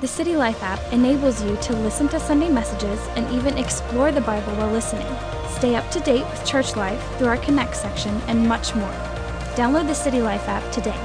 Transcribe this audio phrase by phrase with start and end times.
[0.00, 4.22] The City Life app enables you to listen to Sunday messages and even explore the
[4.22, 5.06] Bible while listening.
[5.50, 8.94] Stay up to date with church life through our Connect section and much more.
[9.56, 10.96] Download the City Life app today.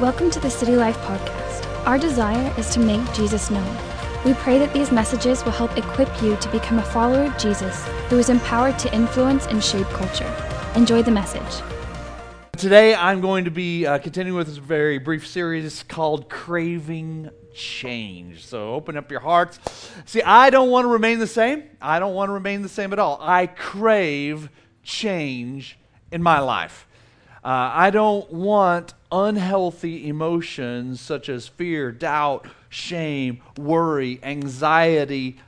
[0.00, 1.66] Welcome to the City Life podcast.
[1.88, 3.76] Our desire is to make Jesus known.
[4.24, 7.84] We pray that these messages will help equip you to become a follower of Jesus
[8.10, 10.32] who is empowered to influence and shape culture.
[10.76, 11.77] Enjoy the message.
[12.58, 18.44] Today, I'm going to be uh, continuing with this very brief series called Craving Change.
[18.44, 19.60] So, open up your hearts.
[20.06, 21.62] See, I don't want to remain the same.
[21.80, 23.16] I don't want to remain the same at all.
[23.22, 24.50] I crave
[24.82, 25.78] change
[26.10, 26.88] in my life.
[27.44, 35.38] Uh, I don't want unhealthy emotions such as fear, doubt, shame, worry, anxiety.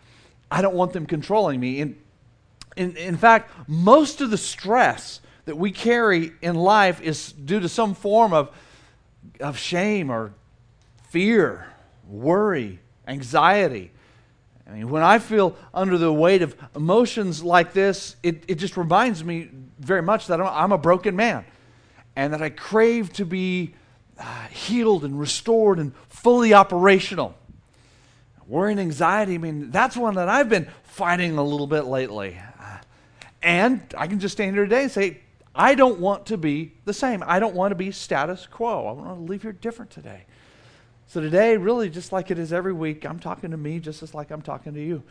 [0.48, 1.80] I don't want them controlling me.
[1.80, 1.98] In,
[2.76, 7.68] in, in fact, most of the stress that we carry in life is due to
[7.68, 8.50] some form of,
[9.40, 10.32] of shame or
[11.08, 11.66] fear,
[12.08, 13.90] worry, anxiety.
[14.66, 18.76] I mean, when I feel under the weight of emotions like this, it, it just
[18.76, 21.44] reminds me very much that I'm, I'm a broken man
[22.14, 23.74] and that I crave to be
[24.18, 27.34] uh, healed and restored and fully operational.
[28.46, 32.36] Worry and anxiety, I mean, that's one that I've been fighting a little bit lately.
[32.60, 32.78] Uh,
[33.42, 35.20] and I can just stand here today and say,
[35.60, 37.22] I don't want to be the same.
[37.26, 38.86] I don't want to be status quo.
[38.86, 40.24] I want to leave here different today.
[41.06, 44.14] So today, really, just like it is every week, I'm talking to me just as
[44.14, 45.02] like I'm talking to you.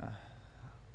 [0.00, 0.06] Uh,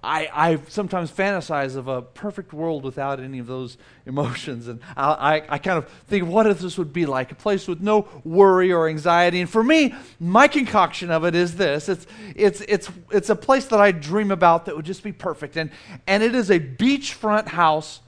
[0.02, 4.70] I, I sometimes fantasize of a perfect world without any of those emotions.
[4.70, 7.34] And I, I, I, kind of think, what if this would be like?
[7.34, 9.42] A place with no worry or anxiety.
[9.42, 13.66] And for me, my concoction of it is this it's, it's, it's, it's a place
[13.66, 15.58] that I dream about that would just be perfect.
[15.58, 15.72] And,
[16.08, 18.00] and it is a beachfront house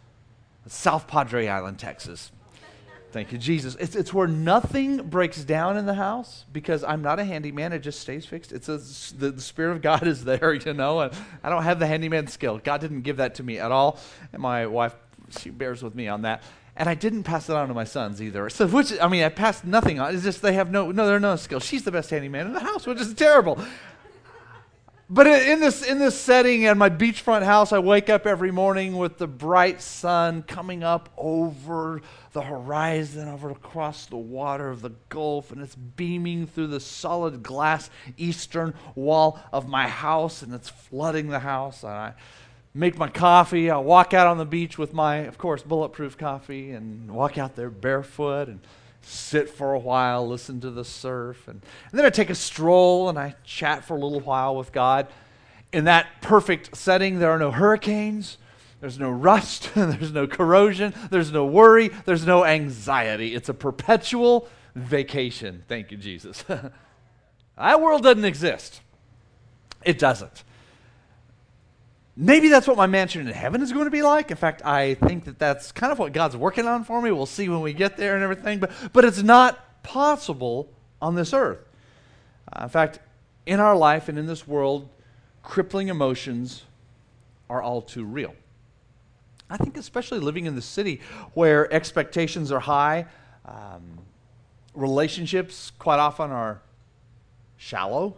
[0.68, 2.32] South Padre Island, Texas.
[3.14, 3.76] Thank you, Jesus.
[3.76, 7.72] It's, it's where nothing breaks down in the house because I'm not a handyman.
[7.72, 8.52] It just stays fixed.
[8.52, 8.78] It's a,
[9.16, 11.02] the, the Spirit of God is there, you know.
[11.02, 12.60] And I don't have the handyman skill.
[12.64, 14.00] God didn't give that to me at all.
[14.34, 14.96] And my wife,
[15.38, 16.42] she bears with me on that.
[16.76, 18.50] And I didn't pass it on to my sons either.
[18.50, 20.16] So, which, I mean, I passed nothing on.
[20.16, 21.60] It's just they have no, no, they're no skill.
[21.60, 23.64] She's the best handyman in the house, which is terrible.
[25.14, 28.98] But in this, in this setting at my beachfront house, I wake up every morning
[28.98, 32.02] with the bright sun coming up over
[32.32, 37.44] the horizon, over across the water of the Gulf, and it's beaming through the solid
[37.44, 41.84] glass eastern wall of my house, and it's flooding the house.
[41.84, 42.14] And I
[42.74, 43.70] make my coffee.
[43.70, 47.56] I walk out on the beach with my, of course, bulletproof coffee, and walk out
[47.56, 48.62] there barefoot and
[49.06, 53.10] sit for a while, listen to the surf, and, and, then I take a stroll
[53.10, 55.08] and I chat for a little while with God.
[55.72, 58.38] In that perfect setting, there are no hurricanes,
[58.80, 63.36] there's no rust, there's no corrosion, there's no worry, there's no anxiety.
[63.36, 65.64] It's a perpetual vacation.
[65.68, 66.44] Thank you, Jesus.
[67.58, 68.82] that world doesn't exist.
[69.84, 70.44] It doesn't.
[72.16, 74.30] Maybe that's what my mansion in heaven is going to be like.
[74.30, 77.12] In fact, I think that that's kind of what God's working on for me.
[77.12, 78.60] We'll see when we get there and everything.
[78.60, 80.70] But, but it's not possible
[81.02, 81.60] on this earth.
[82.52, 83.00] Uh, in fact,
[83.46, 84.90] in our life and in this world,
[85.42, 86.64] crippling emotions
[87.50, 88.36] are all too real.
[89.50, 91.02] I think, especially living in the city
[91.34, 93.08] where expectations are high,
[93.46, 94.00] um,
[94.76, 96.62] relationships quite often are
[97.58, 98.18] shallow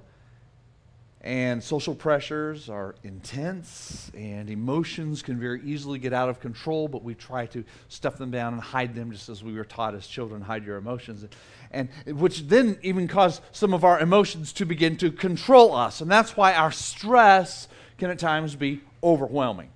[1.26, 7.04] and social pressures are intense, and emotions can very easily get out of control, but
[7.04, 10.06] we try to stuff them down and hide them just as we were taught as
[10.06, 11.26] children hide your emotions.
[11.72, 16.00] And, which then even cause some of our emotions to begin to control us.
[16.00, 19.72] And that's why our stress can at times be overwhelming.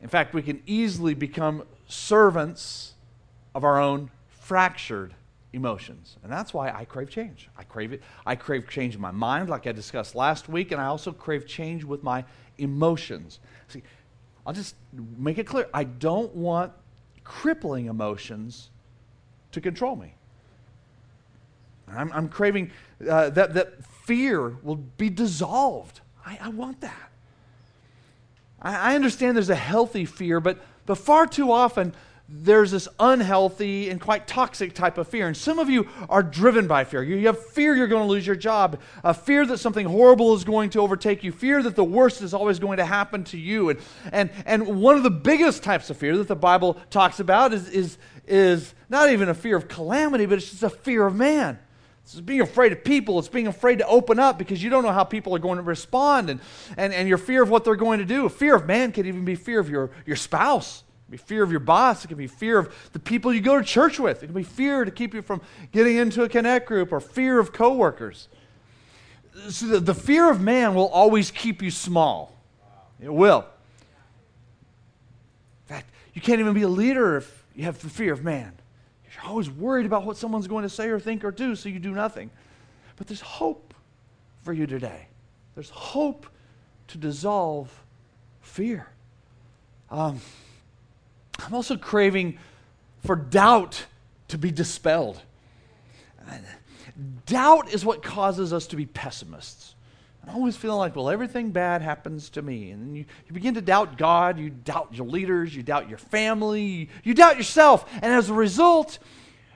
[0.00, 2.94] In fact, we can easily become servants
[3.52, 5.12] of our own fractured
[5.52, 6.16] emotions.
[6.22, 7.48] And that's why I crave change.
[7.56, 8.02] I crave it.
[8.24, 11.46] I crave change in my mind, like I discussed last week, and I also crave
[11.46, 12.24] change with my
[12.58, 13.40] emotions.
[13.68, 13.82] See,
[14.46, 14.74] I'll just
[15.16, 16.72] make it clear I don't want
[17.24, 18.70] crippling emotions
[19.52, 20.14] to control me.
[21.88, 22.70] I'm, I'm craving
[23.08, 26.00] uh, that, that fear will be dissolved.
[26.24, 27.10] I, I want that.
[28.60, 31.94] I, I understand there's a healthy fear, but, but far too often,
[32.28, 35.28] there's this unhealthy and quite toxic type of fear.
[35.28, 37.02] And some of you are driven by fear.
[37.02, 40.42] You have fear you're going to lose your job, a fear that something horrible is
[40.42, 43.70] going to overtake you, fear that the worst is always going to happen to you.
[43.70, 43.80] And,
[44.10, 47.68] and, and one of the biggest types of fear that the Bible talks about is,
[47.68, 47.96] is,
[48.26, 51.60] is not even a fear of calamity, but it's just a fear of man.
[52.02, 53.20] It's being afraid of people.
[53.20, 55.62] It's being afraid to open up because you don't know how people are going to
[55.62, 56.40] respond and,
[56.76, 58.28] and, and your fear of what they're going to do.
[58.28, 61.50] Fear of man could even be fear of your, your spouse can be fear of
[61.50, 62.04] your boss.
[62.04, 64.22] It can be fear of the people you go to church with.
[64.22, 65.40] It can be fear to keep you from
[65.72, 68.28] getting into a connect group or fear of coworkers.
[69.48, 72.34] So the, the fear of man will always keep you small.
[73.00, 73.46] It will.
[75.68, 78.52] In fact, you can't even be a leader if you have the fear of man.
[79.04, 81.78] You're always worried about what someone's going to say or think or do, so you
[81.78, 82.30] do nothing.
[82.96, 83.74] But there's hope
[84.42, 85.06] for you today.
[85.54, 86.26] There's hope
[86.88, 87.70] to dissolve
[88.40, 88.88] fear.
[89.90, 90.20] Um,
[91.44, 92.38] I'm also craving
[93.04, 93.86] for doubt
[94.28, 95.20] to be dispelled.
[97.26, 99.74] Doubt is what causes us to be pessimists.
[100.26, 102.70] I'm always feeling like, well, everything bad happens to me.
[102.70, 106.62] And you, you begin to doubt God, you doubt your leaders, you doubt your family,
[106.62, 107.88] you, you doubt yourself.
[107.94, 108.98] And as a result,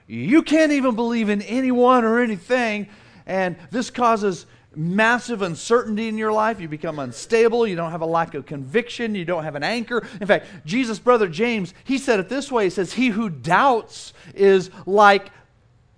[0.07, 2.89] you can't even believe in anyone or anything.
[3.27, 6.61] And this causes massive uncertainty in your life.
[6.61, 7.67] You become unstable.
[7.67, 9.15] You don't have a lack of conviction.
[9.15, 10.07] You don't have an anchor.
[10.21, 14.13] In fact, Jesus' brother James, he said it this way He says, He who doubts
[14.35, 15.31] is like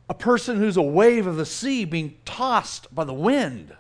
[0.08, 3.74] a person who's a wave of the sea being tossed by the wind.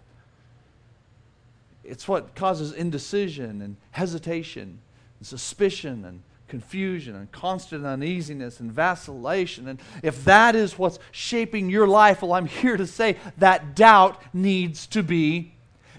[1.84, 4.78] It's what causes indecision and hesitation
[5.18, 6.22] and suspicion and
[6.52, 9.68] confusion and constant uneasiness and vacillation.
[9.68, 14.22] And if that is what's shaping your life, well, I'm here to say that doubt
[14.34, 15.54] needs to be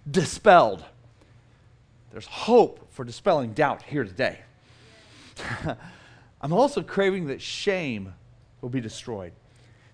[0.10, 0.86] dispelled.
[2.12, 4.42] There's hope for dispelling doubt here today.
[6.40, 8.14] I'm also craving that shame
[8.62, 9.32] will be destroyed.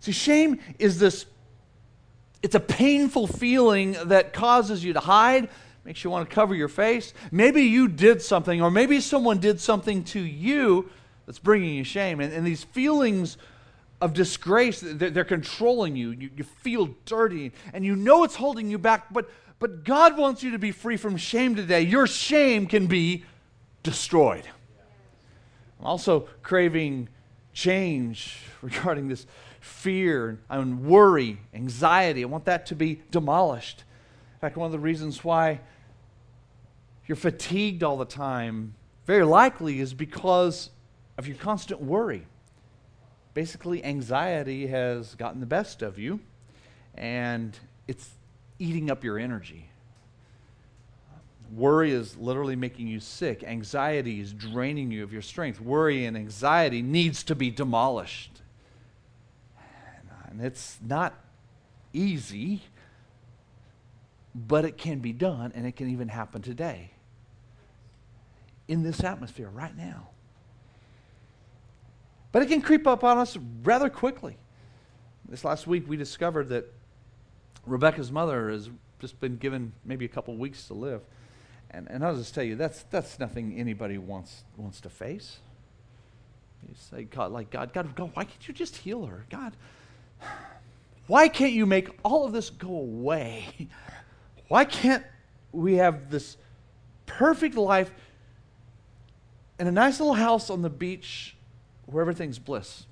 [0.01, 1.25] See, shame is this,
[2.43, 5.47] it's a painful feeling that causes you to hide,
[5.89, 7.15] makes you want to cover your face.
[7.31, 10.87] Maybe you did something, or maybe someone did something to you
[11.25, 12.19] that's bringing you shame.
[12.19, 13.37] And, and these feelings
[13.99, 16.11] of disgrace, they're, they're controlling you.
[16.11, 16.29] you.
[16.35, 20.51] You feel dirty, and you know it's holding you back, but, but God wants you
[20.51, 21.81] to be free from shame today.
[21.81, 23.25] Your shame can be
[23.81, 24.43] destroyed.
[25.79, 27.09] I'm also craving
[27.51, 29.25] change regarding this
[29.59, 32.21] fear and worry, anxiety.
[32.21, 33.85] I want that to be demolished.
[34.35, 35.61] In fact, one of the reasons why
[37.09, 38.75] you're fatigued all the time,
[39.07, 40.69] very likely is because
[41.17, 42.27] of your constant worry.
[43.33, 46.19] Basically, anxiety has gotten the best of you,
[46.93, 47.57] and
[47.87, 48.11] it's
[48.59, 49.69] eating up your energy.
[51.51, 53.43] Worry is literally making you sick.
[53.43, 55.59] Anxiety is draining you of your strength.
[55.59, 58.39] Worry and anxiety needs to be demolished.
[60.29, 61.15] And it's not
[61.91, 62.61] easy,
[64.35, 66.91] but it can be done, and it can even happen today
[68.69, 70.07] in this atmosphere right now.
[72.31, 74.37] But it can creep up on us rather quickly.
[75.27, 76.71] This last week, we discovered that
[77.65, 78.69] Rebecca's mother has
[78.99, 81.01] just been given maybe a couple weeks to live.
[81.71, 85.39] And, and I'll just tell you, that's, that's nothing anybody wants, wants to face.
[86.67, 89.25] You say, God, like, God, God, God, why can't you just heal her?
[89.31, 89.53] God,
[91.07, 93.45] why can't you make all of this go away?
[94.47, 95.03] Why can't
[95.51, 96.35] we have this
[97.05, 97.91] perfect life
[99.59, 101.35] in a nice little house on the beach
[101.85, 102.85] where everything's bliss.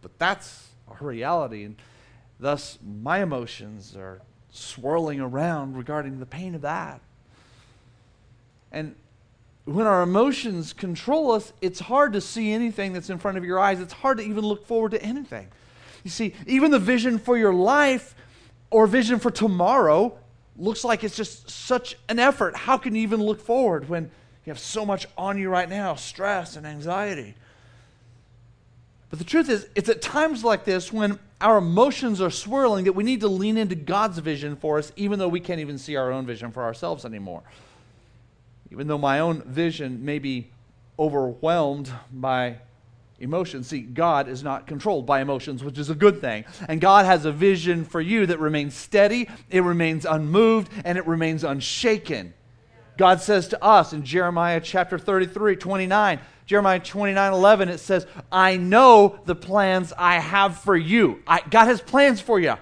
[0.00, 1.76] But that's our reality, and
[2.38, 4.22] thus my emotions are
[4.52, 7.00] swirling around regarding the pain of that.
[8.72, 8.94] And
[9.64, 13.58] when our emotions control us, it's hard to see anything that's in front of your
[13.58, 13.80] eyes.
[13.80, 15.48] It's hard to even look forward to anything.
[16.04, 18.14] You see, even the vision for your life
[18.70, 20.18] or vision for tomorrow
[20.56, 22.56] looks like it's just such an effort.
[22.56, 24.04] How can you even look forward when
[24.44, 27.34] you have so much on you right now stress and anxiety?
[29.10, 32.92] But the truth is, it's at times like this when our emotions are swirling that
[32.92, 35.96] we need to lean into God's vision for us, even though we can't even see
[35.96, 37.42] our own vision for ourselves anymore.
[38.70, 40.48] Even though my own vision may be
[40.98, 42.58] overwhelmed by
[43.20, 43.68] emotions.
[43.68, 46.44] See, God is not controlled by emotions, which is a good thing.
[46.68, 51.06] And God has a vision for you that remains steady, it remains unmoved, and it
[51.06, 52.34] remains unshaken.
[52.96, 58.56] God says to us in Jeremiah chapter 33, 29, Jeremiah 29, 11, it says, I
[58.56, 61.22] know the plans I have for you.
[61.26, 62.56] I, God has plans for you.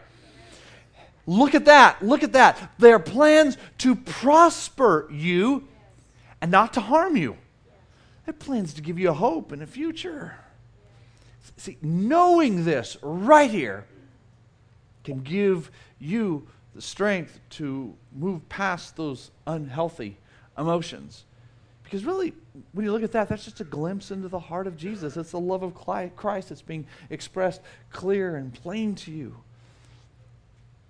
[1.27, 2.03] Look at that.
[2.03, 2.73] Look at that.
[2.79, 5.69] They are plans to prosper you
[6.41, 7.37] and not to harm you.
[8.25, 10.37] They're plans to give you a hope and a future.
[11.59, 13.85] See, knowing this right here
[15.03, 20.17] can give you the strength to move past those unhealthy
[20.57, 21.25] emotions.
[21.83, 22.33] Because really,
[22.73, 25.17] when you look at that, that's just a glimpse into the heart of Jesus.
[25.17, 27.61] It's the love of Christ that's being expressed
[27.91, 29.35] clear and plain to you.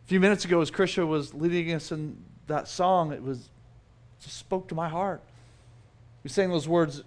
[0.04, 3.48] A few minutes ago, as Krisha was leading us in that song, it was
[4.20, 5.22] just spoke to my heart.
[6.24, 7.02] You're saying those words,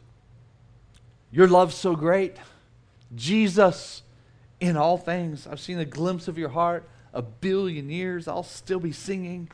[1.31, 2.37] Your love's so great.
[3.15, 4.01] Jesus
[4.59, 5.47] in all things.
[5.47, 6.87] I've seen a glimpse of your heart.
[7.13, 9.49] A billion years, I'll still be singing.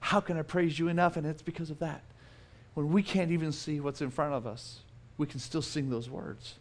[0.00, 1.16] How can I praise you enough?
[1.16, 2.02] And it's because of that.
[2.74, 4.80] When we can't even see what's in front of us,
[5.18, 6.54] we can still sing those words.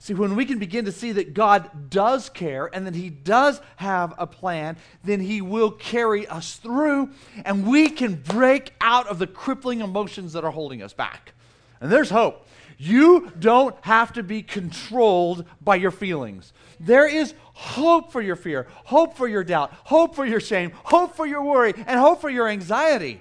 [0.00, 3.60] See, when we can begin to see that God does care and that He does
[3.76, 7.08] have a plan, then He will carry us through
[7.44, 11.32] and we can break out of the crippling emotions that are holding us back.
[11.80, 12.46] And there's hope.
[12.78, 16.52] You don't have to be controlled by your feelings.
[16.80, 21.16] There is hope for your fear, hope for your doubt, hope for your shame, hope
[21.16, 23.20] for your worry, and hope for your anxiety.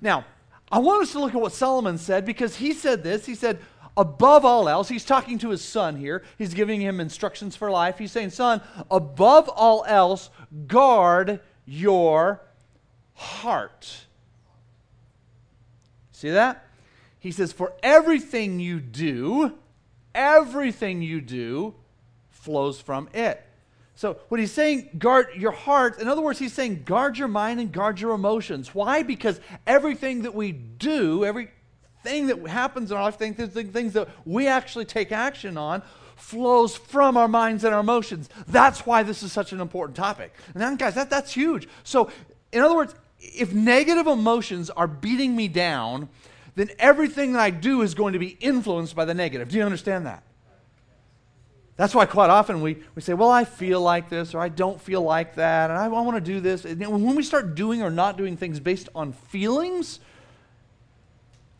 [0.00, 0.24] Now,
[0.70, 3.26] I want us to look at what Solomon said because he said this.
[3.26, 3.58] He said,
[3.96, 6.22] above all else, he's talking to his son here.
[6.38, 7.98] He's giving him instructions for life.
[7.98, 8.60] He's saying, Son,
[8.90, 10.30] above all else,
[10.66, 12.40] guard your
[13.14, 14.06] heart.
[16.12, 16.69] See that?
[17.20, 19.56] He says, For everything you do,
[20.14, 21.74] everything you do
[22.30, 23.46] flows from it.
[23.94, 26.00] So, what he's saying, guard your heart.
[26.00, 28.74] In other words, he's saying, guard your mind and guard your emotions.
[28.74, 29.02] Why?
[29.02, 34.46] Because everything that we do, everything that happens in our life, things, things that we
[34.46, 35.82] actually take action on,
[36.16, 38.30] flows from our minds and our emotions.
[38.48, 40.32] That's why this is such an important topic.
[40.54, 41.68] And guys, that, that's huge.
[41.84, 42.10] So,
[42.52, 46.08] in other words, if negative emotions are beating me down,
[46.60, 49.48] then everything that I do is going to be influenced by the negative.
[49.48, 50.22] Do you understand that?
[51.76, 54.80] That's why quite often we, we say, Well, I feel like this, or I don't
[54.80, 56.64] feel like that, and I, I want to do this.
[56.64, 60.00] And when we start doing or not doing things based on feelings,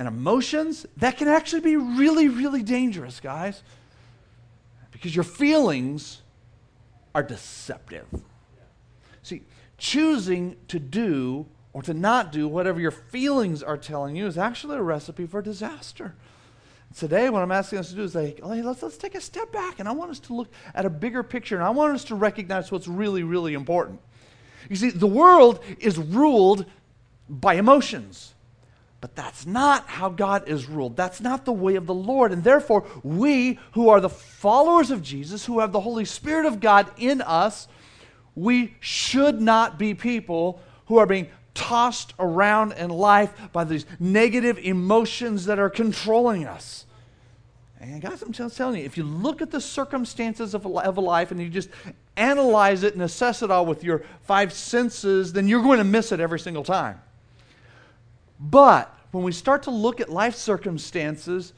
[0.01, 3.63] and emotions, that can actually be really, really dangerous, guys.
[4.93, 6.23] Because your feelings
[7.15, 8.07] are deceptive.
[9.23, 9.43] See,
[9.77, 14.77] choosing to do or to not do whatever your feelings are telling you is actually
[14.77, 16.15] a recipe for disaster.
[16.97, 19.53] Today, what I'm asking us to do is like, hey, let's, let's take a step
[19.53, 22.05] back, and I want us to look at a bigger picture, and I want us
[22.07, 24.01] to recognize what's really, really important.
[24.69, 26.67] You see, the world is ruled
[27.29, 28.35] by emotions.
[29.01, 30.97] But that's not how God is ruled.
[30.97, 32.33] That's not the way of the Lord.
[32.33, 36.61] And therefore, we who are the followers of Jesus, who have the Holy Spirit of
[36.61, 37.67] God in us,
[38.35, 44.59] we should not be people who are being tossed around in life by these negative
[44.59, 46.87] emotions that are controlling us.
[47.81, 51.31] And guys, I'm telling you, if you look at the circumstances of, of a life
[51.31, 51.71] and you just
[52.17, 56.13] analyze it and assess it all with your five senses, then you're going to miss
[56.13, 57.01] it every single time.
[58.39, 61.55] But when we start to look at life circumstances,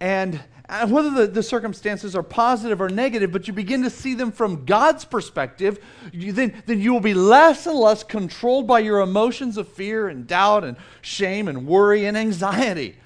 [0.00, 0.40] and
[0.88, 4.64] whether the, the, circumstances are positive or negative, but you begin to see them from
[4.64, 5.78] God's perspective,
[6.12, 10.08] you, then, then you will be less and less controlled by your emotions of fear
[10.08, 12.96] and doubt and shame and worry and anxiety.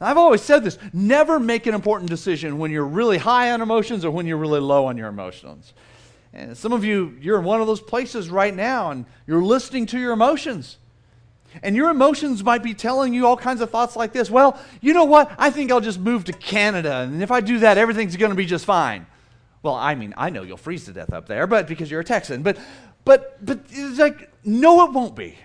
[0.00, 4.04] I've always said this never make an important decision when you're really high on emotions
[4.04, 5.74] or when you're really low on your emotions.
[6.32, 9.86] And some of you, you're in one of those places right now and you're listening
[9.86, 10.78] to your emotions.
[11.62, 14.30] And your emotions might be telling you all kinds of thoughts like this.
[14.30, 15.32] Well, you know what?
[15.36, 16.98] I think I'll just move to Canada.
[16.98, 19.06] And if I do that, everything's going to be just fine.
[19.62, 22.04] Well, I mean, I know you'll freeze to death up there, but because you're a
[22.04, 22.42] Texan.
[22.42, 22.58] But,
[23.04, 25.36] but, but it's like, no, it won't be.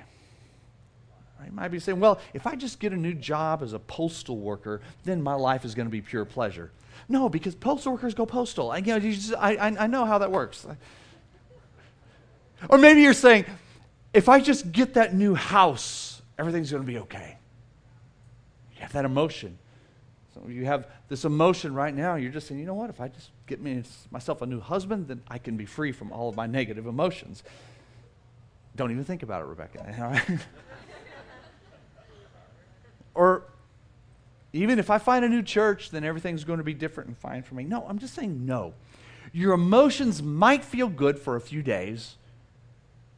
[1.43, 4.37] You might be saying, well, if I just get a new job as a postal
[4.37, 6.71] worker, then my life is going to be pure pleasure.
[7.07, 8.71] No, because postal workers go postal.
[8.71, 10.65] I, you know, you just, I, I, I know how that works.
[12.69, 13.45] Or maybe you're saying,
[14.15, 17.37] if I just get that new house, everything's going to be okay.
[18.73, 19.57] You have that emotion.
[20.33, 22.15] So you have this emotion right now.
[22.15, 22.89] You're just saying, you know what?
[22.89, 26.13] If I just get me myself a new husband, then I can be free from
[26.13, 27.43] all of my negative emotions.
[28.77, 30.21] Don't even think about it, Rebecca.
[33.15, 33.43] or
[34.53, 37.43] even if I find a new church, then everything's going to be different and fine
[37.43, 37.65] for me.
[37.65, 38.75] No, I'm just saying no.
[39.33, 42.15] Your emotions might feel good for a few days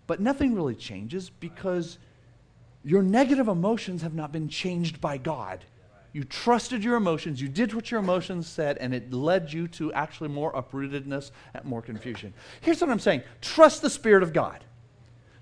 [0.08, 1.98] but nothing really changes because
[2.84, 5.66] your negative emotions have not been changed by God.
[6.14, 9.94] You trusted your emotions, you did what your emotions said, and it led you to
[9.94, 12.34] actually more uprootedness and more confusion.
[12.62, 14.64] Here's what I'm saying trust the Spirit of God.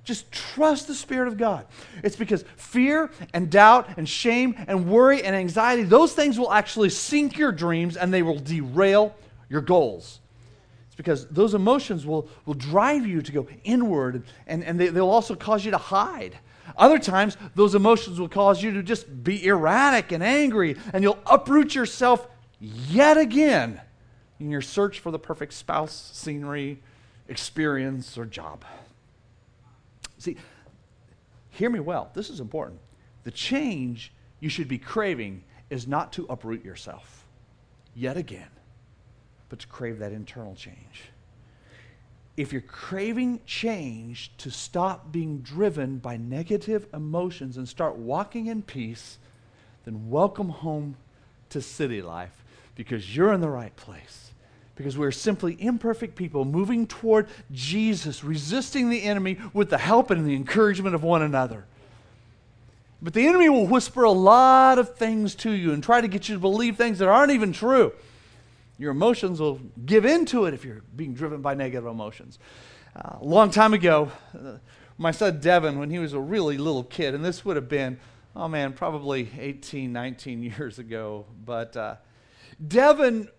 [0.03, 1.65] Just trust the Spirit of God.
[2.03, 6.89] It's because fear and doubt and shame and worry and anxiety, those things will actually
[6.89, 9.15] sink your dreams and they will derail
[9.50, 10.19] your goals.
[10.95, 15.09] It's because those emotions will, will drive you to go inward and, and they, they'll
[15.09, 16.39] also cause you to hide.
[16.77, 21.19] Other times, those emotions will cause you to just be erratic and angry, and you'll
[21.29, 22.27] uproot yourself
[22.61, 23.81] yet again
[24.39, 26.81] in your search for the perfect spouse, scenery,
[27.27, 28.63] experience, or job.
[30.17, 30.37] See,
[31.49, 32.09] hear me well.
[32.13, 32.79] This is important.
[33.23, 37.25] The change you should be craving is not to uproot yourself
[37.95, 38.49] yet again,
[39.55, 41.03] but to crave that internal change.
[42.35, 48.63] If you're craving change to stop being driven by negative emotions and start walking in
[48.63, 49.17] peace,
[49.85, 50.97] then welcome home
[51.51, 52.43] to city life
[52.75, 54.31] because you're in the right place.
[54.75, 60.27] Because we're simply imperfect people moving toward Jesus, resisting the enemy with the help and
[60.27, 61.63] the encouragement of one another.
[63.01, 66.27] But the enemy will whisper a lot of things to you and try to get
[66.27, 67.93] you to believe things that aren't even true.
[68.77, 72.39] Your emotions will give into it if you're being driven by negative emotions.
[72.96, 74.58] Uh, a long time ago, uh,
[74.98, 78.00] my son Devin, when he was a really little kid, and this would have been,
[78.36, 81.96] oh man, probably 18, 19 years ago, but uh,
[82.65, 83.29] Devin,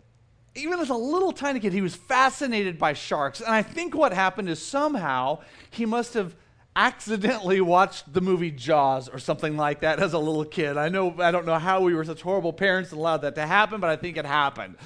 [0.55, 3.41] even as a little tiny kid, he was fascinated by sharks.
[3.41, 5.41] And I think what happened is somehow
[5.71, 6.35] he must have
[6.75, 10.77] accidentally watched the movie Jaws or something like that as a little kid.
[10.77, 13.47] I know I don't know how we were such horrible parents and allowed that to
[13.47, 14.77] happen, but I think it happened.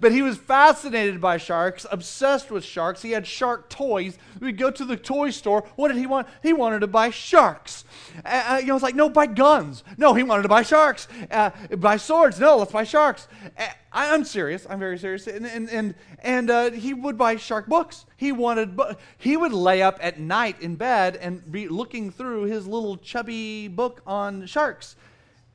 [0.00, 3.02] But he was fascinated by sharks, obsessed with sharks.
[3.02, 4.18] He had shark toys.
[4.40, 5.64] We'd go to the toy store.
[5.76, 6.28] What did he want?
[6.42, 7.84] He wanted to buy sharks.
[8.24, 9.84] Uh, you know, it's like, no, buy guns.
[9.96, 11.08] No, he wanted to buy sharks.
[11.30, 12.38] Uh, buy swords.
[12.40, 13.28] No, let's buy sharks.
[13.58, 14.66] Uh, I, am serious.
[14.68, 15.26] I'm very serious.
[15.26, 18.06] And, and, and, and uh, he would buy shark books.
[18.16, 22.44] He wanted, bu- he would lay up at night in bed and be looking through
[22.44, 24.96] his little chubby book on sharks.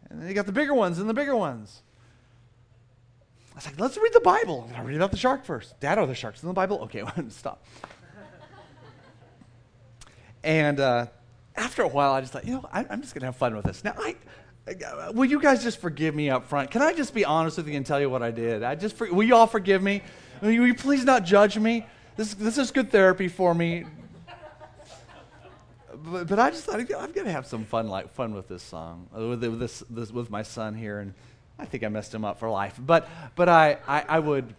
[0.09, 1.83] And then he got the bigger ones and the bigger ones.
[3.59, 4.69] I was like, let's read the Bible.
[4.73, 5.77] I read about the shark first.
[5.81, 6.79] Dad, are the sharks in the Bible?
[6.83, 7.65] Okay, stop.
[10.45, 11.07] and uh,
[11.57, 13.53] after a while, I just thought, you know, I, am just going to have fun
[13.53, 13.83] with this.
[13.83, 14.15] Now, I,
[14.65, 16.71] uh, will you guys just forgive me up front?
[16.71, 18.63] Can I just be honest with you and tell you what I did?
[18.63, 20.03] I just, will you all forgive me?
[20.39, 21.85] Will you, will you please not judge me?
[22.15, 23.83] This, this is good therapy for me.
[26.01, 28.63] But, but I just thought I'm going to have some fun, like fun with this
[28.63, 31.13] song, uh, with, this, this, with my son here, and
[31.59, 32.79] I think I messed him up for life.
[32.79, 34.55] But, but I, I, I would,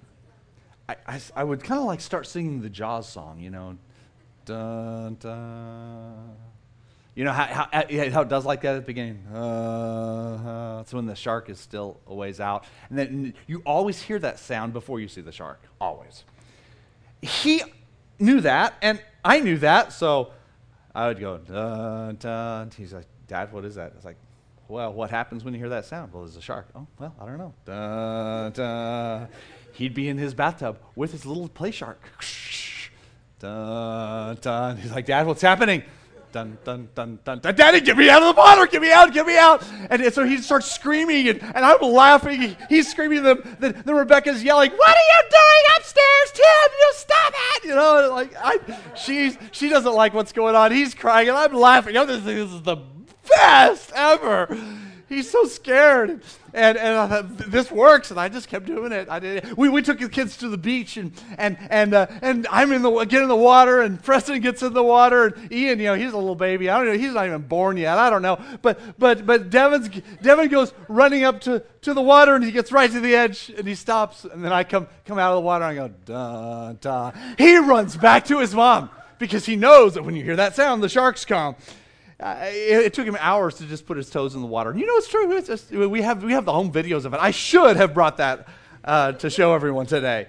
[0.89, 3.79] I, I, I would kind of like start singing the Jaws song, you know.
[4.45, 6.37] Dun, dun.
[7.15, 9.27] You know how, how, how it does like that at the beginning?
[9.27, 12.65] Uh, that's when the shark is still a ways out.
[12.89, 15.61] And then you always hear that sound before you see the shark.
[15.81, 16.25] Always.
[17.21, 17.63] He
[18.19, 20.33] knew that, and I knew that, so
[20.95, 22.71] I would go, dun, dun.
[22.77, 23.93] He's like, Dad, what is that?
[23.93, 24.17] I was like,
[24.71, 26.13] well, what happens when you hear that sound?
[26.13, 26.69] Well, there's a shark.
[26.75, 27.55] Oh, well, I don't know.
[27.65, 29.29] Dun, dun.
[29.73, 32.01] He'd be in his bathtub with his little play shark.
[33.41, 34.77] Dun, dun.
[34.77, 35.83] He's like, Dad, what's happening?
[36.33, 37.55] Dun, dun, dun, dun, dun.
[37.57, 38.67] Daddy, get me out of the water.
[38.67, 39.13] Get me out.
[39.13, 39.65] Get me out.
[39.91, 42.57] And, and so he starts screaming, and, and I'm laughing.
[42.69, 43.25] He's screaming.
[43.25, 46.73] Then, then, then Rebecca's yelling, What are you doing upstairs, Tim?
[46.79, 47.65] You stop it.
[47.65, 48.59] You know, like, I,
[48.95, 50.71] she's, she doesn't like what's going on.
[50.71, 51.97] He's crying, and I'm laughing.
[51.97, 52.77] I'm just thinking this is the
[53.37, 54.57] best ever.
[55.09, 56.23] He's so scared.
[56.53, 59.09] And, and uh, this works, and I just kept doing it.
[59.09, 59.57] I did.
[59.57, 62.83] We, we took the kids to the beach, and and and uh, and I'm in
[62.83, 65.95] the get in the water, and Preston gets in the water, and Ian, you know,
[65.95, 66.69] he's a little baby.
[66.69, 67.99] I don't know, he's not even born yet.
[67.99, 69.89] I don't know, but but but Devin's
[70.23, 73.53] Devin goes running up to, to the water, and he gets right to the edge,
[73.57, 75.95] and he stops, and then I come come out of the water, and I go
[76.05, 77.13] da da.
[77.39, 78.91] He runs back to his mom
[79.21, 81.55] because he knows that when you hear that sound, the sharks come.
[82.23, 84.77] It, it, took him hours to just put his toes in the water.
[84.77, 85.33] You know, it's true.
[85.33, 87.21] It's just, we, have, we have the home videos of it.
[87.21, 88.47] I should have brought that
[88.85, 90.27] uh, to show everyone today.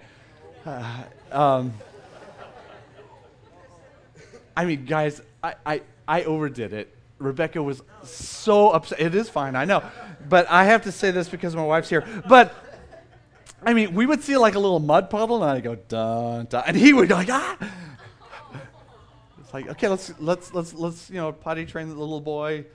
[0.66, 1.74] Uh, um,
[4.56, 6.96] I mean, guys, I, I, I overdid it.
[7.18, 9.00] Rebecca was so upset.
[9.00, 9.84] It is fine, I know.
[10.30, 12.06] But I have to say this because my wife's here.
[12.28, 12.56] But
[13.64, 16.64] I mean, we would see like a little mud puddle, and I'd go, dun, dun.
[16.66, 17.58] And he would go like, ah
[19.54, 22.66] like, okay, let's let's let's let's you know potty train the little boy.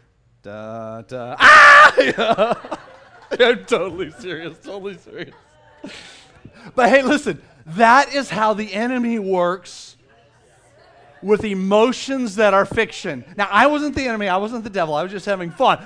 [0.42, 1.36] Da da.
[1.38, 2.78] Ah!
[3.32, 4.58] I'm totally serious.
[4.58, 5.34] Totally serious.
[6.74, 7.42] But hey, listen.
[7.66, 9.96] That is how the enemy works
[11.20, 13.24] with emotions that are fiction.
[13.36, 14.28] Now, I wasn't the enemy.
[14.28, 14.94] I wasn't the devil.
[14.94, 15.84] I was just having fun.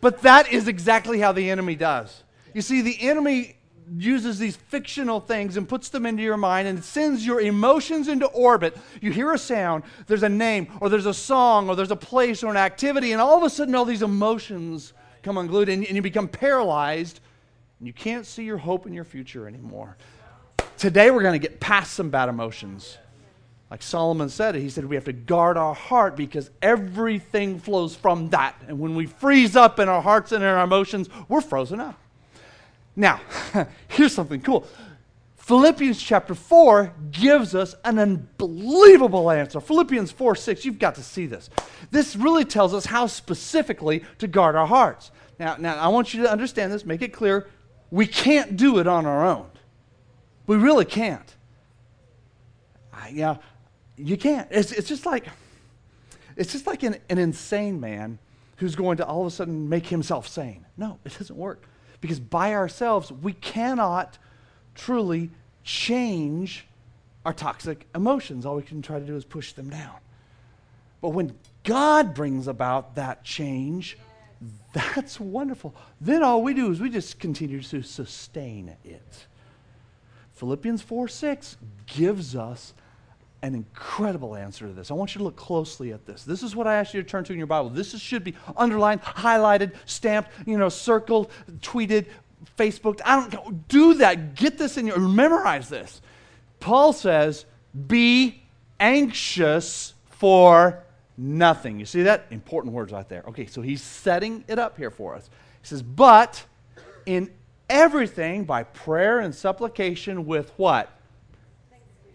[0.00, 2.24] But that is exactly how the enemy does.
[2.54, 3.59] You see, the enemy
[3.96, 8.26] uses these fictional things and puts them into your mind and sends your emotions into
[8.26, 8.76] orbit.
[9.00, 12.42] You hear a sound, there's a name, or there's a song, or there's a place,
[12.42, 15.96] or an activity, and all of a sudden, all these emotions come unglued, and, and
[15.96, 17.20] you become paralyzed,
[17.78, 19.96] and you can't see your hope in your future anymore.
[20.78, 22.96] Today, we're going to get past some bad emotions.
[23.70, 28.30] Like Solomon said, he said we have to guard our heart because everything flows from
[28.30, 28.56] that.
[28.66, 31.96] And when we freeze up in our hearts and in our emotions, we're frozen up.
[33.00, 33.22] Now,
[33.88, 34.66] here's something cool.
[35.38, 39.58] Philippians chapter 4 gives us an unbelievable answer.
[39.58, 41.48] Philippians 4 6, you've got to see this.
[41.90, 45.10] This really tells us how specifically to guard our hearts.
[45.38, 47.48] Now, now, I want you to understand this, make it clear.
[47.90, 49.46] We can't do it on our own.
[50.46, 51.34] We really can't.
[52.92, 53.38] I, yeah,
[53.96, 54.46] you can't.
[54.50, 55.24] It's, it's just like,
[56.36, 58.18] it's just like an, an insane man
[58.56, 60.66] who's going to all of a sudden make himself sane.
[60.76, 61.64] No, it doesn't work.
[62.00, 64.18] Because by ourselves, we cannot
[64.74, 65.30] truly
[65.64, 66.66] change
[67.24, 68.46] our toxic emotions.
[68.46, 69.96] All we can try to do is push them down.
[71.00, 71.34] But when
[71.64, 73.98] God brings about that change,
[74.72, 75.74] that's wonderful.
[76.00, 79.26] Then all we do is we just continue to sustain it.
[80.32, 82.72] Philippians 4 6 gives us
[83.42, 84.90] an incredible answer to this.
[84.90, 86.24] I want you to look closely at this.
[86.24, 87.70] This is what I asked you to turn to in your Bible.
[87.70, 92.06] This is, should be underlined, highlighted, stamped, you know, circled, tweeted,
[92.58, 93.00] Facebooked.
[93.04, 94.34] I don't do that.
[94.34, 96.00] Get this in your memorize this.
[96.58, 97.44] Paul says,
[97.86, 98.42] "Be
[98.78, 100.82] anxious for
[101.16, 102.26] nothing." You see that?
[102.30, 103.24] Important words right there.
[103.28, 105.28] Okay, so he's setting it up here for us.
[105.62, 106.44] He says, "But
[107.06, 107.30] in
[107.68, 110.90] everything by prayer and supplication with what?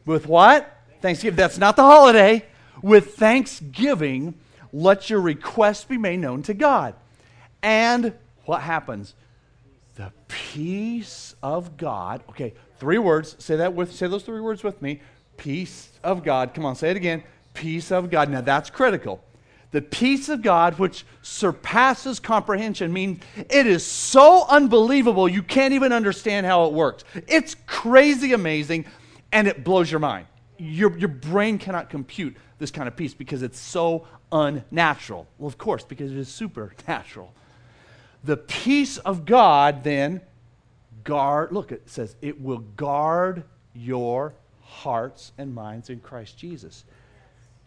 [0.05, 0.74] With what?
[1.05, 1.37] Thanksgiving.
[1.37, 2.43] That's not the holiday.
[2.81, 4.33] With thanksgiving,
[4.73, 6.95] let your requests be made known to God.
[7.61, 8.13] And
[8.45, 9.13] what happens?
[9.97, 12.23] The peace of God.
[12.29, 13.35] Okay, three words.
[13.37, 14.99] Say that with say those three words with me.
[15.37, 16.55] Peace of God.
[16.55, 17.23] Come on, say it again.
[17.53, 18.31] Peace of God.
[18.31, 19.23] Now that's critical.
[19.69, 25.93] The peace of God, which surpasses comprehension, means it is so unbelievable you can't even
[25.93, 27.03] understand how it works.
[27.27, 28.85] It's crazy amazing
[29.31, 30.25] and it blows your mind.
[30.57, 35.27] Your, your brain cannot compute this kind of peace because it's so unnatural.
[35.37, 37.33] Well, of course, because it is supernatural.
[38.23, 40.21] The peace of God then
[41.03, 46.85] guard, look, it says it will guard your hearts and minds in Christ Jesus.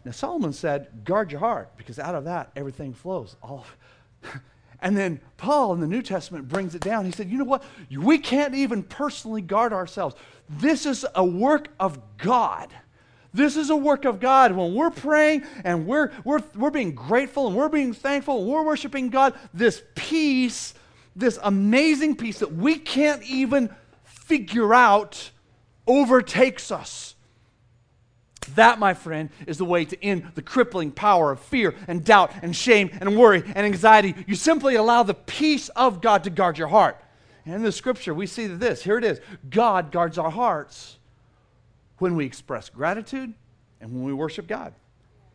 [0.03, 3.35] Now, Solomon said, guard your heart, because out of that, everything flows.
[3.41, 3.65] All
[4.81, 7.05] and then Paul in the New Testament brings it down.
[7.05, 7.63] He said, you know what?
[7.91, 10.15] We can't even personally guard ourselves.
[10.49, 12.69] This is a work of God.
[13.33, 14.53] This is a work of God.
[14.53, 18.63] When we're praying and we're, we're, we're being grateful and we're being thankful and we're
[18.63, 20.73] worshiping God, this peace,
[21.15, 23.69] this amazing peace that we can't even
[24.03, 25.31] figure out
[25.85, 27.08] overtakes us.
[28.55, 32.31] That, my friend, is the way to end the crippling power of fear and doubt
[32.41, 34.15] and shame and worry and anxiety.
[34.27, 37.03] You simply allow the peace of God to guard your heart.
[37.45, 38.83] And in the scripture, we see this.
[38.83, 40.97] Here it is God guards our hearts
[41.97, 43.33] when we express gratitude
[43.81, 44.73] and when we worship God.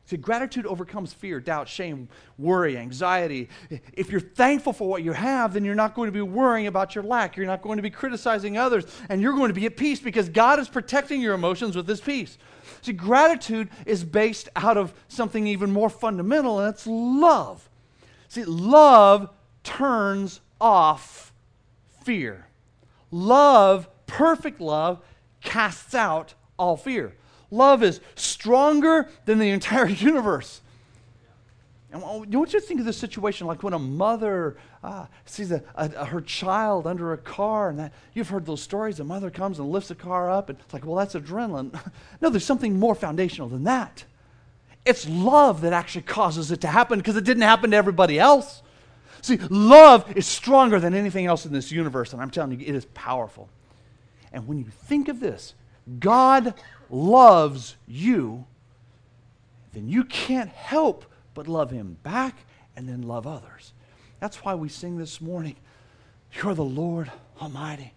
[0.06, 3.48] See, gratitude overcomes fear, doubt, shame, worry, anxiety.
[3.94, 6.94] If you're thankful for what you have, then you're not going to be worrying about
[6.94, 7.38] your lack.
[7.38, 10.28] You're not going to be criticizing others, and you're going to be at peace because
[10.28, 12.36] God is protecting your emotions with His peace.
[12.82, 17.70] See, gratitude is based out of something even more fundamental, and it's love.
[18.28, 19.30] See, love
[19.62, 21.32] turns off
[22.02, 22.48] fear.
[23.10, 25.00] Love, perfect love,
[25.40, 27.14] casts out all fear.
[27.54, 30.60] Love is stronger than the entire universe.
[31.92, 36.04] And want you think of this situation like when a mother uh, sees a, a,
[36.06, 38.98] her child under a car, and that, you've heard those stories.
[38.98, 41.72] A mother comes and lifts the car up, and it's like, well, that's adrenaline.
[42.20, 44.04] no, there's something more foundational than that.
[44.84, 48.62] It's love that actually causes it to happen because it didn't happen to everybody else.
[49.22, 52.74] See, love is stronger than anything else in this universe, and I'm telling you, it
[52.74, 53.48] is powerful.
[54.32, 55.54] And when you think of this,
[56.00, 56.54] God
[56.90, 58.44] loves you,
[59.72, 62.36] then you can't help but love Him back
[62.76, 63.72] and then love others.
[64.20, 65.56] That's why we sing this morning
[66.32, 67.92] You're the Lord Almighty,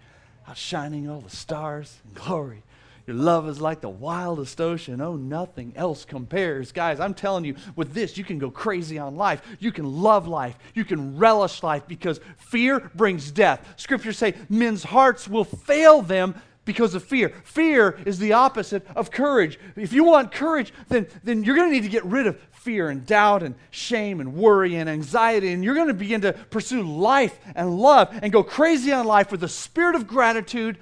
[0.47, 2.63] outshining all the stars in glory.
[3.07, 4.99] Your love is like the wildest ocean.
[4.99, 6.73] Oh, nothing else compares.
[6.73, 9.41] Guys, I'm telling you, with this, you can go crazy on life.
[9.59, 10.57] You can love life.
[10.73, 13.65] You can relish life because fear brings death.
[13.77, 16.35] Scriptures say men's hearts will fail them
[16.67, 17.29] because of fear.
[17.43, 19.59] Fear is the opposite of courage.
[19.75, 22.89] If you want courage, then, then you're going to need to get rid of fear
[22.89, 26.83] and doubt and shame and worry and anxiety, and you're going to begin to pursue
[26.83, 30.77] life and love and go crazy on life with a spirit of gratitude,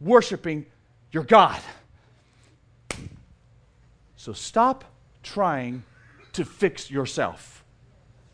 [0.00, 0.64] worshiping
[1.10, 1.60] your God.
[4.16, 4.84] So stop
[5.22, 5.82] trying
[6.32, 7.64] to fix yourself.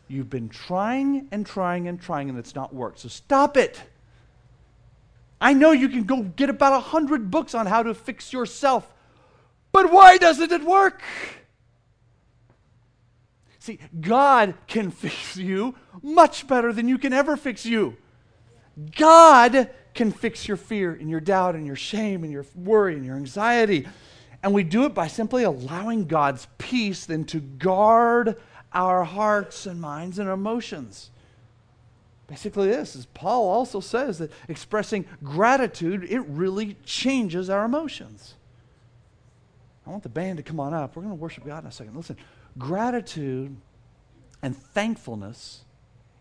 [0.07, 2.99] You've been trying and trying and trying, and it's not worked.
[2.99, 3.81] So stop it.
[5.43, 8.89] I know you can go get about a hundred books on how to fix yourself,
[9.73, 11.01] but why doesn't it work?
[13.59, 17.97] See, God can fix you much better than you can ever fix you.
[18.95, 23.05] God can fix your fear and your doubt and your shame and your worry and
[23.05, 23.85] your anxiety.
[24.43, 28.37] And we do it by simply allowing God's peace then to guard
[28.71, 31.11] our hearts and minds and emotions.
[32.33, 38.33] Basically this is Paul also says that expressing gratitude, it really changes our emotions.
[39.85, 40.95] I want the band to come on up.
[40.95, 41.95] We're going to worship God in a second.
[41.95, 42.17] Listen,
[42.57, 43.55] gratitude
[44.41, 45.61] and thankfulness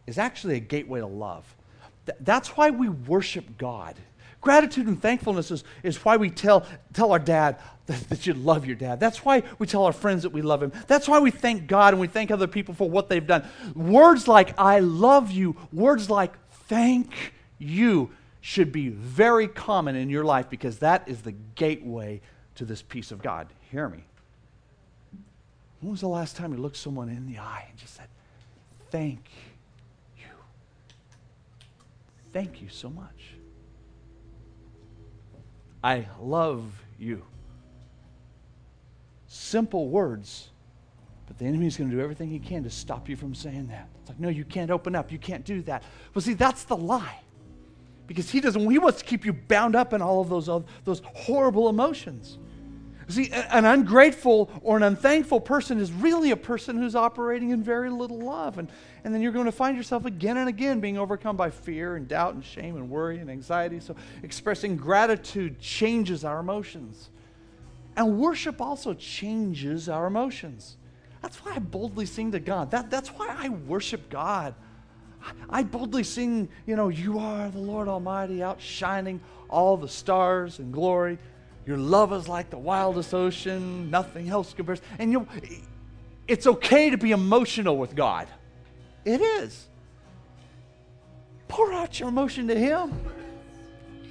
[0.07, 1.57] is actually a gateway to love.
[2.05, 3.95] Th- that's why we worship God.
[4.43, 8.67] Gratitude and thankfulness is, is why we tell, tell our dad that, that you love
[8.67, 8.99] your dad.
[8.99, 10.73] That's why we tell our friends that we love him.
[10.89, 13.47] That's why we thank God and we thank other people for what they've done.
[13.75, 16.33] Words like, I love you, words like,
[16.67, 22.21] thank you, should be very common in your life because that is the gateway
[22.57, 23.47] to this peace of God.
[23.71, 24.03] Hear me.
[25.81, 28.09] When was the last time you looked someone in the eye and just said,
[28.91, 29.25] Thank
[30.19, 30.25] you?
[32.33, 33.32] Thank you so much.
[35.83, 36.65] I love
[36.99, 37.25] you.
[39.27, 40.51] Simple words,
[41.27, 43.89] but the enemy's going to do everything he can to stop you from saying that.
[44.01, 45.11] It's like, no, you can't open up.
[45.11, 45.83] You can't do that.
[46.15, 47.21] Well, see, that's the lie.
[48.07, 50.47] Because he doesn't, he wants to keep you bound up in all of those,
[50.85, 52.39] those horrible emotions.
[53.13, 57.91] See, an ungrateful or an unthankful person is really a person who's operating in very
[57.91, 58.57] little love.
[58.57, 58.71] And,
[59.05, 62.09] and then you're going to find yourself again and again being overcome by fear and
[62.09, 63.81] doubt and shame and worry and anxiety.
[63.81, 67.11] So expressing gratitude changes our emotions.
[67.97, 70.79] And worship also changes our emotions.
[71.21, 72.71] That's why I boldly sing to God.
[72.71, 74.55] That, that's why I worship God.
[75.51, 80.73] I boldly sing, you know, you are the Lord Almighty, outshining all the stars and
[80.73, 81.19] glory.
[81.67, 83.91] Your love is like the wildest ocean.
[83.91, 84.81] Nothing else compares.
[84.99, 85.27] And you
[86.27, 88.29] it's okay to be emotional with God.
[89.05, 89.67] It is.
[91.49, 92.93] Pour out your emotion to Him.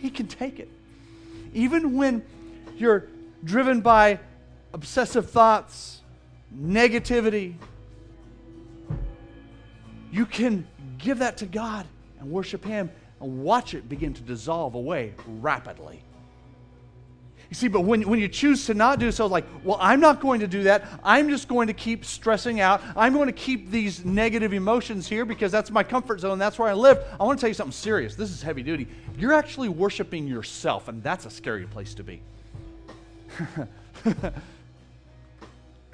[0.02, 0.70] He can take it.
[1.54, 2.24] Even when
[2.78, 3.08] you're
[3.44, 4.20] driven by
[4.74, 6.02] obsessive thoughts,
[6.56, 7.56] negativity,
[10.12, 11.86] you can give that to God
[12.20, 16.02] and worship Him and watch it begin to dissolve away rapidly.
[17.52, 20.22] You see, but when, when you choose to not do so, like, well, I'm not
[20.22, 20.86] going to do that.
[21.04, 22.82] I'm just going to keep stressing out.
[22.96, 26.40] I'm going to keep these negative emotions here because that's my comfort zone.
[26.40, 27.04] That's where I live.
[27.20, 28.16] I want to tell you something serious.
[28.16, 28.88] This is heavy duty.
[29.18, 32.22] You're actually worshiping yourself, and that's a scary place to be.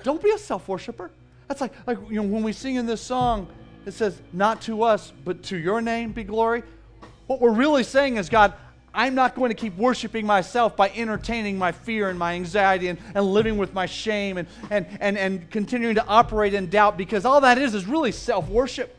[0.03, 1.09] Don't be a self worshiper.
[1.47, 3.47] That's like, like you know, when we sing in this song,
[3.87, 6.61] it says, Not to us, but to your name be glory.
[7.25, 8.53] What we're really saying is, God,
[8.93, 12.97] I'm not going to keep worshiping myself by entertaining my fear and my anxiety and,
[13.13, 17.25] and living with my shame and, and, and, and continuing to operate in doubt because
[17.25, 18.97] all that is is really self worship.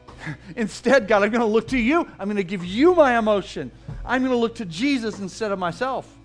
[0.56, 2.08] Instead, God, I'm going to look to you.
[2.18, 3.70] I'm going to give you my emotion.
[4.04, 6.15] I'm going to look to Jesus instead of myself.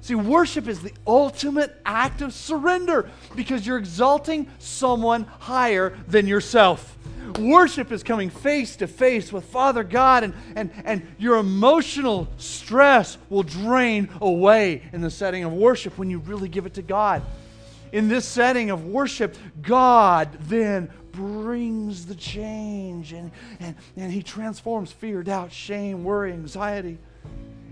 [0.00, 6.96] See, worship is the ultimate act of surrender because you're exalting someone higher than yourself.
[7.40, 13.18] Worship is coming face to face with Father God, and, and, and your emotional stress
[13.28, 17.22] will drain away in the setting of worship when you really give it to God.
[17.92, 24.92] In this setting of worship, God then brings the change and, and, and He transforms
[24.92, 26.98] fear, doubt, shame, worry, anxiety.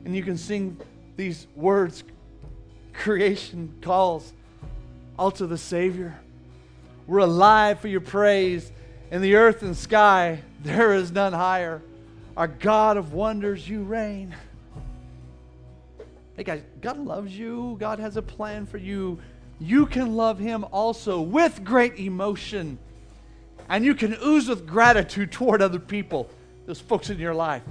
[0.04, 0.78] And you can sing
[1.16, 2.04] these words
[2.94, 4.32] creation calls
[5.18, 6.18] all to the Savior.
[7.06, 8.70] We're alive for your praise.
[9.10, 11.82] In the earth and sky, there is none higher.
[12.36, 14.34] Our God of wonders, you reign.
[16.36, 17.76] Hey guys, God loves you.
[17.78, 19.20] God has a plan for you.
[19.60, 22.78] You can love Him also with great emotion.
[23.68, 26.28] And you can ooze with gratitude toward other people,
[26.66, 27.62] those folks in your life.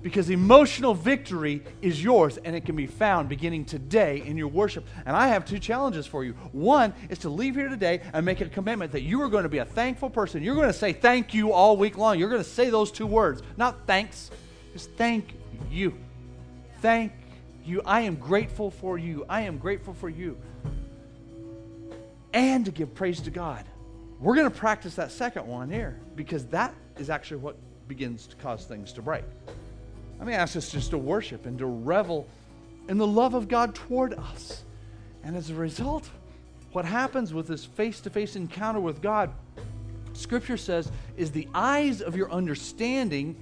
[0.00, 4.86] Because emotional victory is yours and it can be found beginning today in your worship.
[5.04, 6.34] And I have two challenges for you.
[6.52, 9.48] One is to leave here today and make a commitment that you are going to
[9.48, 10.42] be a thankful person.
[10.42, 12.18] You're going to say thank you all week long.
[12.18, 14.30] You're going to say those two words, not thanks,
[14.72, 15.34] just thank
[15.70, 15.98] you.
[16.80, 17.12] Thank
[17.64, 17.82] you.
[17.84, 19.26] I am grateful for you.
[19.28, 20.36] I am grateful for you.
[22.32, 23.64] And to give praise to God.
[24.20, 27.56] We're going to practice that second one here because that is actually what
[27.88, 29.24] begins to cause things to break.
[30.18, 32.26] Let me ask us just to worship and to revel
[32.88, 34.64] in the love of God toward us.
[35.22, 36.08] And as a result,
[36.72, 39.30] what happens with this face to face encounter with God,
[40.12, 43.36] Scripture says, is the eyes of your understanding.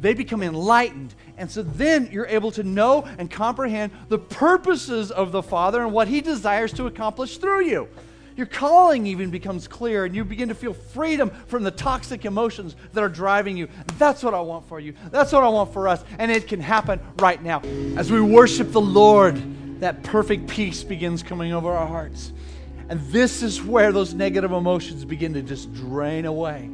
[0.00, 1.14] They become enlightened.
[1.36, 5.92] And so then you're able to know and comprehend the purposes of the Father and
[5.92, 7.88] what He desires to accomplish through you.
[8.36, 12.74] Your calling even becomes clear, and you begin to feel freedom from the toxic emotions
[12.92, 13.68] that are driving you.
[13.96, 14.94] That's what I want for you.
[15.10, 16.04] That's what I want for us.
[16.18, 17.60] And it can happen right now.
[17.96, 19.40] As we worship the Lord,
[19.80, 22.32] that perfect peace begins coming over our hearts.
[22.88, 26.68] And this is where those negative emotions begin to just drain away.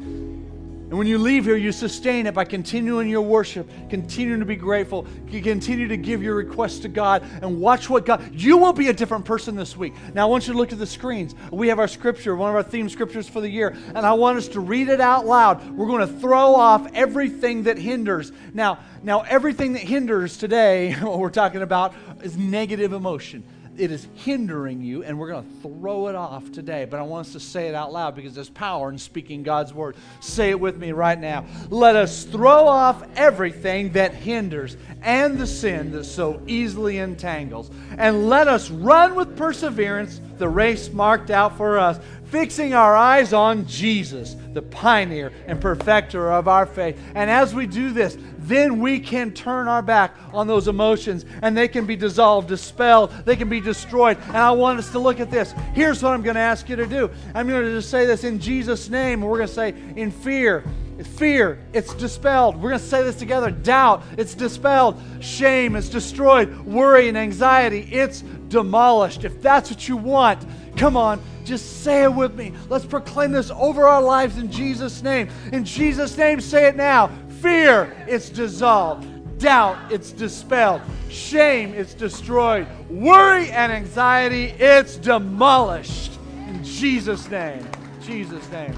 [0.90, 4.57] And when you leave here, you sustain it by continuing your worship, continuing to be
[4.57, 8.29] grateful, you continue to give your requests to God, and watch what God.
[8.35, 9.94] You will be a different person this week.
[10.14, 11.37] Now, I want you to look at the screens.
[11.53, 14.38] We have our scripture, one of our theme scriptures for the year, and I want
[14.38, 15.70] us to read it out loud.
[15.76, 18.33] We're going to throw off everything that hinders.
[18.53, 23.44] Now, now everything that hinders today, what we're talking about, is negative emotion
[23.80, 26.84] it is hindering you, and we're going to throw it off today.
[26.84, 29.72] But I want us to say it out loud because there's power in speaking God's
[29.72, 29.96] word.
[30.20, 31.46] Say it with me right now.
[31.70, 38.28] Let us throw off everything that hinders and the sin that so easily entangles, and
[38.28, 41.98] let us run with perseverance the race marked out for us
[42.30, 46.98] fixing our eyes on Jesus, the pioneer and perfecter of our faith.
[47.14, 51.56] And as we do this, then we can turn our back on those emotions and
[51.56, 54.18] they can be dissolved, dispelled, they can be destroyed.
[54.28, 55.52] And I want us to look at this.
[55.74, 58.24] Here's what I'm going to ask you to do I'm going to just say this
[58.24, 59.20] in Jesus' name.
[59.20, 60.64] We're going to say, in fear,
[61.04, 62.56] Fear, it's dispelled.
[62.56, 63.50] We're going to say this together.
[63.50, 65.00] Doubt, it's dispelled.
[65.20, 66.58] Shame, it's destroyed.
[66.60, 69.24] Worry and anxiety, it's demolished.
[69.24, 70.44] If that's what you want,
[70.76, 72.52] come on, just say it with me.
[72.68, 75.30] Let's proclaim this over our lives in Jesus' name.
[75.52, 77.10] In Jesus' name, say it now.
[77.40, 79.06] Fear, it's dissolved.
[79.38, 80.82] Doubt, it's dispelled.
[81.08, 82.66] Shame, it's destroyed.
[82.90, 86.18] Worry and anxiety, it's demolished.
[86.46, 87.66] In Jesus' name.
[88.02, 88.76] Jesus' name.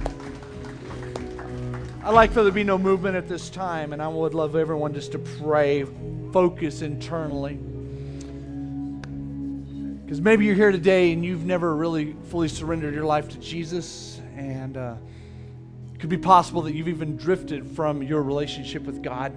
[2.04, 4.56] I'd like for there to be no movement at this time, and I would love
[4.56, 5.84] everyone just to pray,
[6.32, 7.58] focus internally.
[10.12, 14.20] Because maybe you're here today and you've never really fully surrendered your life to Jesus,
[14.36, 14.96] and uh,
[15.98, 19.32] could be possible that you've even drifted from your relationship with God.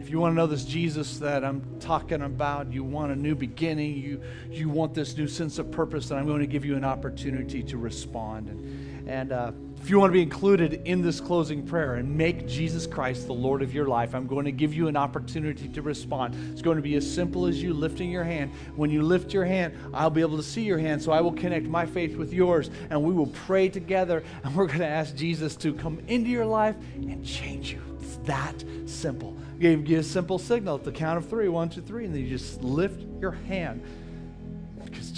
[0.00, 3.34] If you want to know this Jesus that I'm talking about, you want a new
[3.34, 6.76] beginning, you, you want this new sense of purpose, then I'm going to give you
[6.76, 8.50] an opportunity to respond.
[8.50, 12.46] And, and uh, if you want to be included in this closing prayer and make
[12.46, 15.82] Jesus Christ the Lord of your life, I'm going to give you an opportunity to
[15.82, 16.36] respond.
[16.52, 18.52] It's going to be as simple as you lifting your hand.
[18.76, 21.32] When you lift your hand, I'll be able to see your hand, so I will
[21.32, 25.16] connect my faith with yours, and we will pray together, and we're going to ask
[25.16, 27.80] Jesus to come into your life and change you.
[28.02, 29.34] It's that simple.
[29.58, 32.28] Give a simple signal at the count of three, one, two, three, and then you
[32.28, 33.82] just lift your hand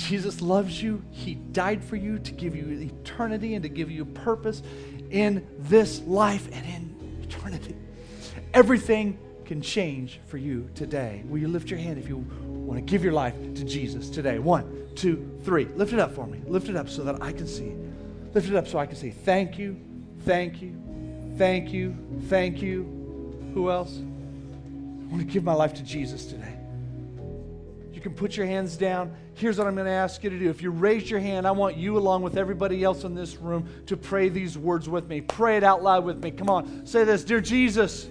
[0.08, 1.02] Jesus loves you.
[1.10, 4.62] He died for you to give you eternity and to give you purpose
[5.10, 7.76] in this life and in eternity.
[8.54, 11.22] Everything can change for you today.
[11.26, 14.38] Will you lift your hand if you want to give your life to Jesus today?
[14.38, 15.66] One, two, three.
[15.76, 16.40] Lift it up for me.
[16.46, 17.74] Lift it up so that I can see.
[18.34, 19.10] Lift it up so I can see.
[19.10, 19.78] Thank you,
[20.20, 20.74] thank you,
[21.36, 21.96] thank you,
[22.28, 22.84] thank you.
[23.54, 23.98] Who else?
[23.98, 26.51] I want to give my life to Jesus today.
[28.02, 30.50] Can put your hands down here's what I'm going to ask you to do.
[30.50, 33.68] If you raise your hand, I want you, along with everybody else in this room,
[33.86, 35.20] to pray these words with me.
[35.20, 36.30] Pray it out loud with me.
[36.30, 38.08] Come on, say this Dear Jesus,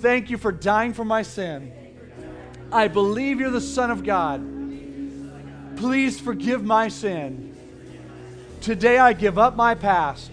[0.00, 1.72] thank you for dying for my sin.
[2.72, 4.40] I believe you're the Son of God.
[5.76, 7.56] Please forgive my sin.
[8.60, 10.30] Today I give up my past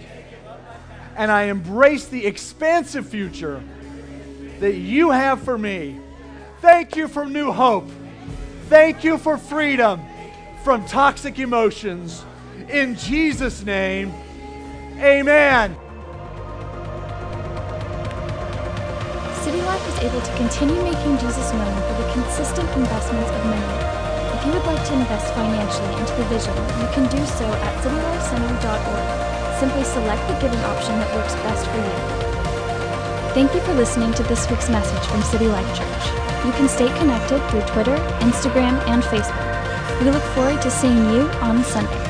[1.15, 3.63] and I embrace the expansive future
[4.59, 5.99] that you have for me.
[6.59, 7.89] Thank you for new hope.
[8.69, 10.01] Thank you for freedom
[10.65, 12.25] from toxic emotions.
[12.67, 14.11] In Jesus' name,
[14.99, 15.71] amen.
[19.39, 24.35] City Life is able to continue making Jesus known through the consistent investments of many.
[24.35, 26.53] If you would like to invest financially into the vision,
[26.83, 29.59] you can do so at citylifecenter.org.
[29.61, 33.33] Simply select the giving option that works best for you.
[33.33, 36.26] Thank you for listening to this week's message from City Life Church.
[36.45, 39.99] You can stay connected through Twitter, Instagram, and Facebook.
[39.99, 42.06] We look forward to seeing you on Sunday.